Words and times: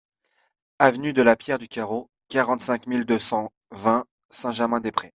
Avenue 0.79 1.13
de 1.13 1.21
la 1.21 1.35
Pierre 1.35 1.59
du 1.59 1.67
Carreau, 1.67 2.09
quarante-cinq 2.27 2.87
mille 2.87 3.05
deux 3.05 3.19
cent 3.19 3.53
vingt 3.69 4.05
Saint-Germain-des-Prés 4.31 5.09